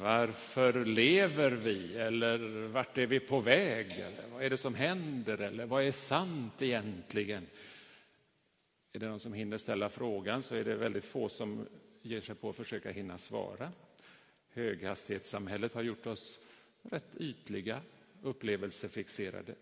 [0.00, 1.96] Varför lever vi?
[1.96, 3.90] Eller vart är vi på väg?
[3.90, 5.38] Eller vad är det som händer?
[5.38, 7.46] Eller vad är sant egentligen?
[8.92, 11.66] Är det någon som hinner ställa frågan så är det väldigt få som
[12.02, 13.72] ger sig på att försöka hinna svara.
[14.52, 16.40] Höghastighetssamhället har gjort oss
[16.82, 17.80] rätt ytliga,
[18.22, 19.54] upplevelsefixerade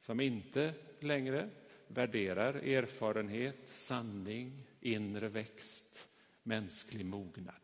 [0.00, 1.48] som inte längre
[1.88, 6.08] värderar erfarenhet, sanning, inre växt,
[6.42, 7.54] mänsklig mognad.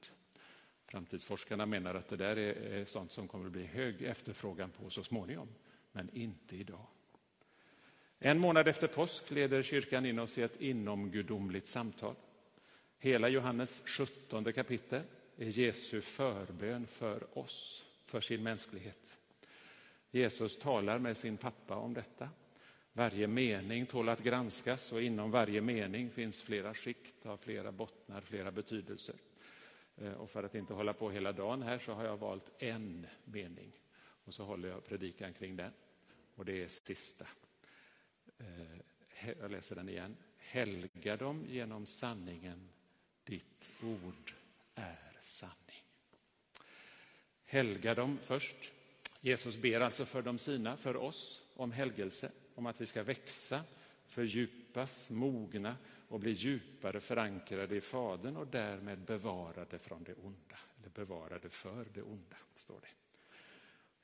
[0.94, 5.04] Framtidsforskarna menar att det där är sånt som kommer att bli hög efterfrågan på så
[5.04, 5.48] småningom,
[5.92, 6.86] men inte idag.
[8.18, 12.14] En månad efter påsk leder kyrkan in oss i ett inomgudomligt samtal.
[12.98, 15.02] Hela Johannes 17 kapitel
[15.36, 19.18] är Jesu förbön för oss, för sin mänsklighet.
[20.10, 22.28] Jesus talar med sin pappa om detta.
[22.92, 28.20] Varje mening tål att granskas och inom varje mening finns flera skikt av flera bottnar,
[28.20, 29.16] flera betydelser.
[29.96, 33.06] Eh, och för att inte hålla på hela dagen här så har jag valt en
[33.24, 33.72] mening
[34.24, 35.72] och så håller jag predikan kring den.
[36.34, 37.26] Och det är sista.
[38.38, 40.16] Eh, jag läser den igen.
[40.38, 42.68] Helga dem genom sanningen.
[43.24, 44.32] Ditt ord
[44.74, 45.84] är sanning.
[47.44, 48.72] Helga dem först.
[49.20, 53.64] Jesus ber alltså för de sina, för oss, om helgelse, om att vi ska växa,
[54.06, 55.76] fördjupas, mogna
[56.08, 60.58] och bli djupare förankrade i Fadern och därmed bevarade från det onda.
[60.78, 62.88] Eller bevarade för det onda, står det.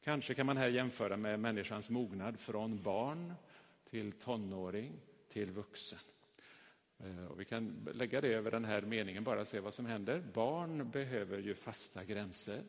[0.04, 3.34] Kanske kan man här jämföra med människans mognad från barn
[3.90, 4.92] till tonåring
[5.28, 5.98] till vuxen.
[6.98, 9.86] Eh, och vi kan lägga det över den här meningen, bara och se vad som
[9.86, 10.22] händer.
[10.32, 12.62] Barn behöver ju fasta gränser,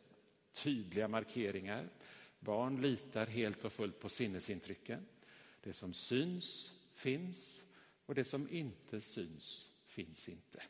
[0.52, 1.88] tydliga markeringar.
[2.40, 5.06] Barn litar helt och fullt på sinnesintrycken.
[5.60, 7.64] Det som syns finns
[8.06, 10.62] och det som inte syns finns inte.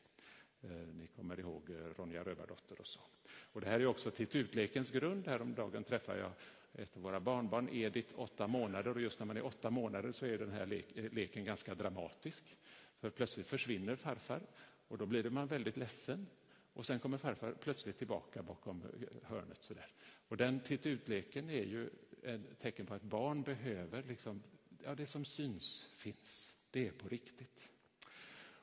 [0.62, 3.00] Eh, ni kommer ihåg eh, Ronja Rövardotter och så.
[3.28, 5.26] Och det här är också titutlekens grund.
[5.26, 6.32] Häromdagen träffade jag
[6.74, 8.90] ett av våra barnbarn, Edith, åtta månader.
[8.90, 12.56] Och just när man är åtta månader så är den här eh, leken ganska dramatisk.
[12.98, 14.40] För plötsligt försvinner farfar
[14.88, 16.26] och då blir man väldigt ledsen.
[16.74, 18.82] Och sen kommer farfar plötsligt tillbaka bakom
[19.22, 19.62] hörnet.
[19.62, 19.92] Sådär.
[20.28, 21.90] Och den titutleken är ju
[22.22, 24.42] ett tecken på att barn behöver, liksom,
[24.84, 26.52] ja, det som syns finns.
[26.70, 27.70] Det är på riktigt.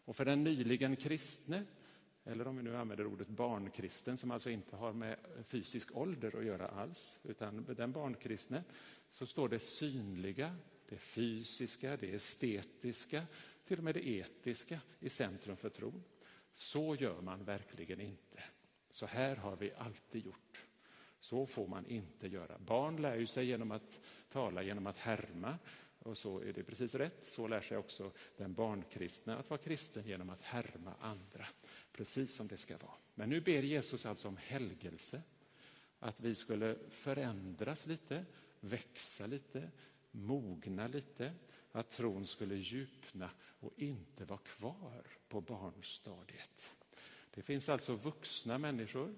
[0.05, 1.65] Och för den nyligen kristne,
[2.23, 6.45] eller om vi nu använder ordet barnkristen som alltså inte har med fysisk ålder att
[6.45, 8.63] göra alls, utan den barnkristne,
[9.11, 10.55] så står det synliga,
[10.89, 13.25] det fysiska, det estetiska,
[13.67, 16.03] till och med det etiska i centrum för tron.
[16.51, 18.43] Så gör man verkligen inte.
[18.89, 20.65] Så här har vi alltid gjort.
[21.19, 22.57] Så får man inte göra.
[22.59, 23.99] Barn lär ju sig genom att
[24.29, 25.57] tala, genom att härma.
[25.99, 27.23] Och så är det precis rätt.
[27.23, 31.47] Så lär sig också den barnkristna att vara kristen genom att härma andra.
[31.91, 32.95] Precis som det ska vara.
[33.15, 35.21] Men nu ber Jesus alltså om helgelse.
[35.99, 38.25] Att vi skulle förändras lite,
[38.59, 39.71] växa lite,
[40.11, 41.33] mogna lite.
[41.71, 46.71] Att tron skulle djupna och inte vara kvar på barnstadiet.
[47.31, 49.15] Det finns alltså vuxna människor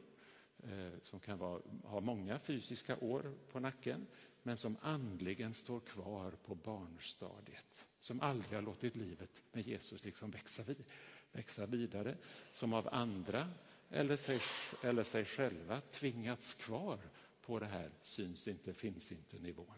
[0.64, 4.08] eh, som kan vara, ha många fysiska år på nacken
[4.44, 7.86] men som andligen står kvar på barnstadiet.
[8.00, 10.84] Som aldrig har låtit livet med Jesus liksom växa, vid,
[11.32, 12.18] växa vidare.
[12.52, 13.50] Som av andra
[13.90, 14.42] eller sig,
[14.84, 17.00] eller sig själva tvingats kvar
[17.42, 19.76] på det här syns inte, finns inte nivån.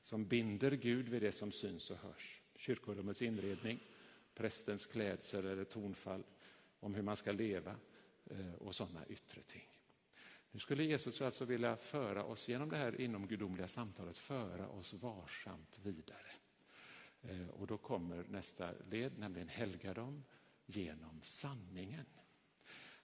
[0.00, 2.42] Som binder Gud vid det som syns och hörs.
[2.56, 3.78] Kyrkorummets inredning,
[4.34, 6.22] prästens klädsel eller tonfall
[6.80, 7.76] om hur man ska leva
[8.24, 9.73] eh, och sådana yttre ting.
[10.54, 15.78] Nu skulle Jesus alltså vilja föra oss genom det här inomgudomliga samtalet, föra oss varsamt
[15.82, 16.30] vidare.
[17.22, 20.24] Eh, och då kommer nästa led, nämligen helga dem
[20.66, 22.06] genom sanningen.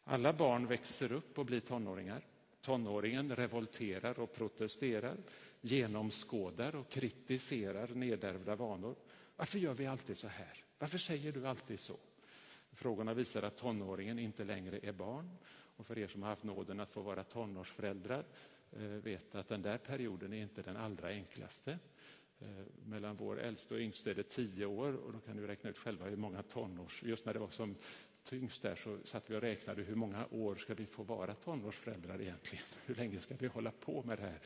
[0.05, 2.27] Alla barn växer upp och blir tonåringar.
[2.61, 5.17] Tonåringen revolterar och protesterar,
[5.61, 8.97] genomskådar och kritiserar nedärvda vanor.
[9.37, 10.65] Varför gör vi alltid så här?
[10.79, 11.97] Varför säger du alltid så?
[12.73, 15.37] Frågorna visar att tonåringen inte längre är barn
[15.81, 18.25] och för er som har haft nåden att få vara tonårsföräldrar
[18.73, 21.79] eh, vet att den där perioden är inte den allra enklaste.
[22.41, 22.49] Eh,
[22.85, 25.79] mellan vår äldste och yngste är det tio år och då kan du räkna ut
[25.79, 27.03] själva hur många tonårs...
[27.03, 27.77] Just när det var som
[28.25, 32.21] tyngst där så satt vi och räknade hur många år ska vi få vara tonårsföräldrar
[32.21, 32.65] egentligen?
[32.87, 34.39] Hur länge ska vi hålla på med det här?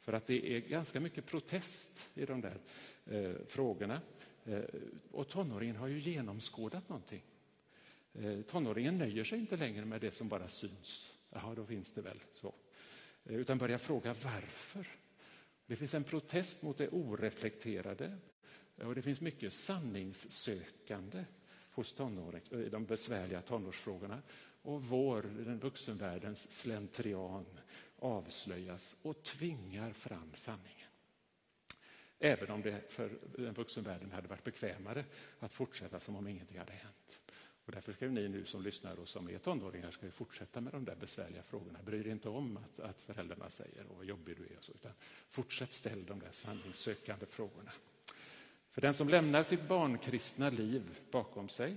[0.00, 2.58] För att det är ganska mycket protest i de där
[3.06, 4.00] eh, frågorna.
[4.44, 4.62] Eh,
[5.10, 7.22] och tonåringen har ju genomskådat någonting.
[8.14, 11.12] Eh, tonåringen nöjer sig inte längre med det som bara syns.
[11.30, 12.54] Jaha, då finns det väl så.
[13.24, 14.86] Eh, utan börjar fråga varför.
[15.66, 18.18] Det finns en protest mot det oreflekterade
[18.76, 21.24] eh, och det finns mycket sanningssökande
[21.70, 24.22] hos tonåring, i de besvärliga tonårsfrågorna.
[24.62, 27.46] Och vår, den vuxenvärldens slentrian
[27.98, 30.88] avslöjas och tvingar fram sanningen.
[32.18, 35.04] Även om det för den vuxenvärlden hade varit bekvämare
[35.38, 37.01] att fortsätta som om ingenting hade hänt.
[37.64, 40.84] Och därför ska ni nu som lyssnar och som är tonåringar ska fortsätta med de
[40.84, 41.78] där besvärliga frågorna.
[41.82, 44.92] Bry dig inte om att, att föräldrarna säger vad jobbig du är, och så, utan
[45.28, 47.72] fortsätt ställa de där sanningssökande frågorna.
[48.70, 51.76] För den som lämnar sitt barnkristna liv bakom sig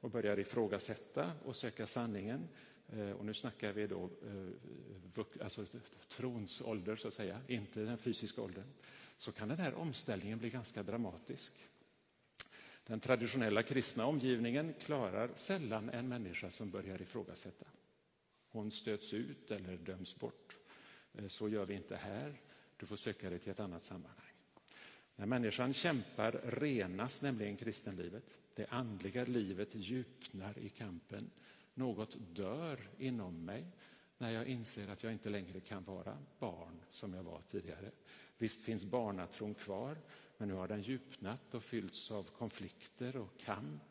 [0.00, 2.48] och börjar ifrågasätta och söka sanningen,
[2.88, 4.10] eh, och nu snackar vi då
[5.14, 5.66] eh, alltså
[6.08, 8.72] trons ålder, så att säga, inte den fysiska åldern,
[9.16, 11.52] så kan den här omställningen bli ganska dramatisk.
[12.86, 17.66] Den traditionella kristna omgivningen klarar sällan en människa som börjar ifrågasätta.
[18.48, 20.56] Hon stöts ut eller döms bort.
[21.14, 22.40] Eh, så gör vi inte här.
[22.76, 24.34] Du får söka dig till ett annat sammanhang.
[25.16, 28.38] När människan kämpar renas nämligen kristenlivet.
[28.54, 31.30] Det andliga livet djupnar i kampen.
[31.74, 33.64] Något dör inom mig
[34.18, 37.90] när jag inser att jag inte längre kan vara barn som jag var tidigare.
[38.38, 39.98] Visst finns barnatron kvar,
[40.36, 43.82] men nu har den djupnat och fyllts av konflikter och kamp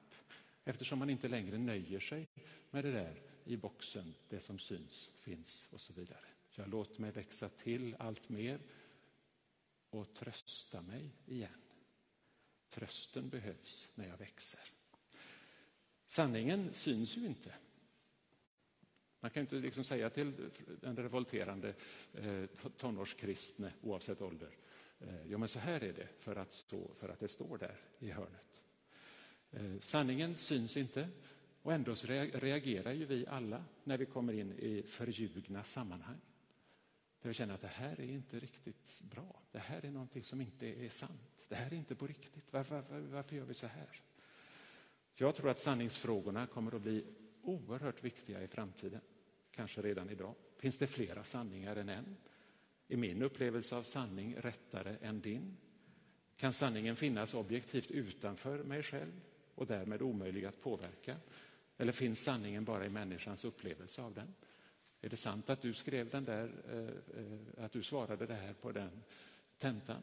[0.63, 2.27] eftersom man inte längre nöjer sig
[2.71, 6.25] med det där i boxen, det som syns, finns och så vidare.
[6.49, 8.59] Jag låter mig växa till allt mer
[9.89, 11.61] och trösta mig igen.
[12.69, 14.71] Trösten behövs när jag växer.
[16.07, 17.55] Sanningen syns ju inte.
[19.23, 20.49] Man kan inte liksom säga till
[20.81, 21.73] den revolterande
[22.13, 22.45] eh,
[22.77, 24.49] tonårskristne, oavsett ålder,
[24.99, 27.77] eh, ja men så här är det för att, så, för att det står där
[27.99, 28.61] i hörnet.
[29.51, 31.09] Eh, sanningen syns inte
[31.61, 36.21] och ändå så reagerar ju vi alla när vi kommer in i förljugna sammanhang.
[37.21, 39.41] Där vi känner att det här är inte riktigt bra.
[39.51, 41.45] Det här är någonting som inte är sant.
[41.47, 42.53] Det här är inte på riktigt.
[42.53, 44.01] Varför, varför, varför gör vi så här?
[45.15, 47.05] Jag tror att sanningsfrågorna kommer att bli
[47.43, 49.01] oerhört viktiga i framtiden.
[49.55, 50.35] Kanske redan idag.
[50.57, 52.17] Finns det flera sanningar än en?
[52.87, 55.57] Är min upplevelse av sanning rättare än din?
[56.37, 59.21] Kan sanningen finnas objektivt utanför mig själv
[59.55, 61.17] och därmed omöjlig att påverka?
[61.77, 64.33] Eller finns sanningen bara i människans upplevelse av den?
[65.01, 68.53] Är det sant att du skrev den där, eh, eh, att du svarade det här
[68.53, 69.03] på den
[69.57, 70.01] tentan?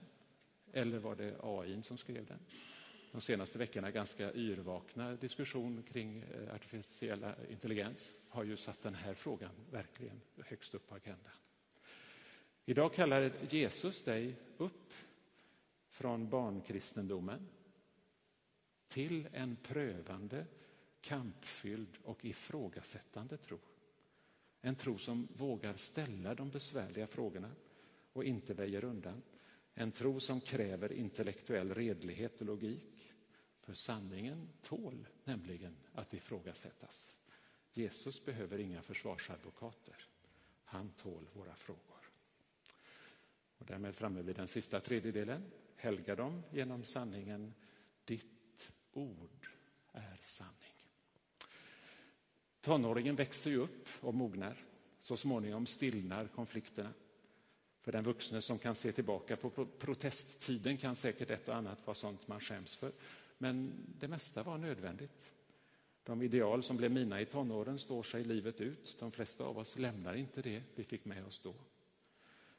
[0.72, 2.38] Eller var det AI som skrev den?
[3.12, 8.94] De senaste veckorna ganska yrvakna diskussion kring eh, artificiell eh, intelligens har ju satt den
[8.94, 11.32] här frågan verkligen högst upp på agendan.
[12.64, 14.92] Idag kallar Jesus dig upp
[15.88, 17.48] från barnkristendomen
[18.86, 20.46] till en prövande,
[21.00, 23.58] kampfylld och ifrågasättande tro.
[24.60, 27.50] En tro som vågar ställa de besvärliga frågorna
[28.12, 29.22] och inte väjer undan.
[29.74, 33.12] En tro som kräver intellektuell redlighet och logik.
[33.60, 37.14] För sanningen tål nämligen att ifrågasättas.
[37.72, 40.06] Jesus behöver inga försvarsadvokater.
[40.64, 42.10] Han tål våra frågor.
[43.58, 45.50] Och därmed framme vid den sista tredjedelen.
[45.76, 47.54] Helga dem genom sanningen.
[48.04, 49.48] Ditt ord
[49.92, 50.70] är sanning.
[52.60, 54.64] Tonåringen växer ju upp och mognar.
[54.98, 56.92] Så småningom stillnar konflikterna.
[57.80, 61.94] För den vuxne som kan se tillbaka på protesttiden kan säkert ett och annat vara
[61.94, 62.92] sånt man skäms för.
[63.38, 65.32] Men det mesta var nödvändigt.
[66.02, 68.96] De ideal som blev mina i tonåren står sig livet ut.
[68.98, 71.54] De flesta av oss lämnar inte det vi fick med oss då.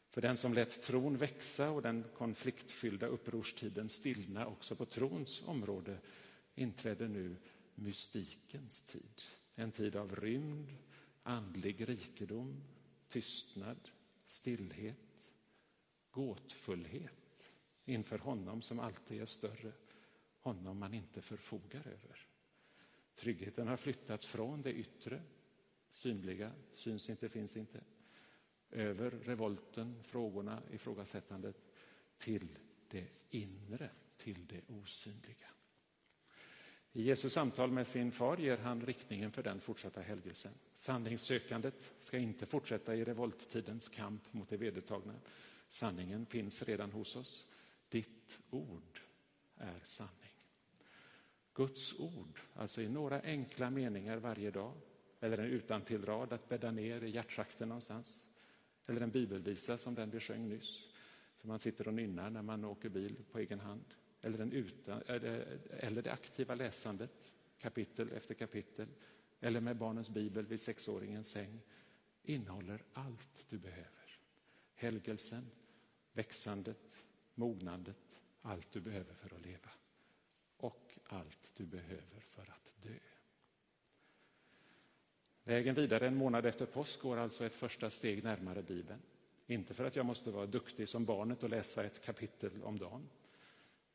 [0.09, 5.97] För den som lät tron växa och den konfliktfyllda upprorstiden stillna också på trons område
[6.55, 7.35] inträder nu
[7.75, 9.21] mystikens tid.
[9.55, 10.67] En tid av rymd,
[11.23, 12.63] andlig rikedom,
[13.07, 13.89] tystnad,
[14.25, 15.10] stillhet,
[16.11, 17.51] gåtfullhet
[17.85, 19.71] inför honom som alltid är större,
[20.39, 22.27] honom man inte förfogar över.
[23.15, 25.21] Tryggheten har flyttats från det yttre,
[25.91, 27.81] synliga, syns inte, finns inte,
[28.71, 31.61] över revolten, frågorna, ifrågasättandet
[32.17, 32.47] till
[32.87, 35.47] det inre, till det osynliga.
[36.93, 40.51] I Jesus samtal med sin far ger han riktningen för den fortsatta helgelsen.
[40.73, 45.13] Sanningssökandet ska inte fortsätta i revolttidens kamp mot det vedertagna.
[45.71, 47.47] Sanningen finns redan hos oss.
[47.89, 48.99] Ditt ord
[49.57, 50.33] är sanning.
[51.53, 54.73] Guds ord, alltså i några enkla meningar varje dag,
[55.19, 58.27] eller en utantillrad att bädda ner i hjärtschakten någonstans,
[58.87, 60.87] eller en bibelvisa som den vi sjöng nyss,
[61.37, 63.85] som man sitter och nynnar när man åker bil på egen hand
[64.21, 65.01] eller, den utan,
[65.69, 68.87] eller det aktiva läsandet, kapitel efter kapitel,
[69.39, 71.61] eller med barnens bibel vid sexåringens säng,
[72.23, 74.19] innehåller allt du behöver.
[74.73, 75.51] Helgelsen,
[76.13, 79.69] växandet, mognandet, allt du behöver för att leva.
[80.57, 82.99] Och allt du behöver för att dö.
[85.43, 89.01] Vägen vidare en månad efter påsk går alltså ett första steg närmare Bibeln.
[89.47, 93.09] Inte för att jag måste vara duktig som barnet och läsa ett kapitel om dagen.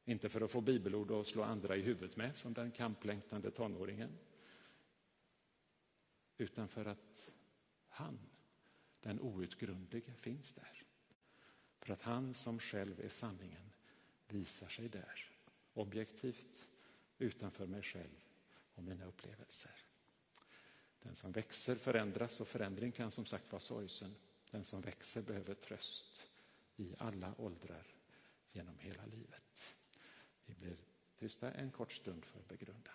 [0.04, 4.18] Inte för att få bibelord att slå andra i huvudet med, som den kamplängtande tonåringen.
[6.38, 7.30] Utan för att
[7.88, 8.18] han,
[9.00, 10.85] den outgrundlige, finns där.
[11.86, 13.72] För att han som själv är sanningen
[14.28, 15.30] visar sig där,
[15.74, 16.66] objektivt,
[17.18, 18.24] utanför mig själv
[18.74, 19.74] och mina upplevelser.
[21.02, 24.14] Den som växer förändras och förändring kan som sagt vara sorgsen.
[24.50, 26.26] Den som växer behöver tröst
[26.76, 27.86] i alla åldrar
[28.52, 29.74] genom hela livet.
[30.46, 30.76] Vi blir
[31.18, 32.94] tysta en kort stund för begrundan.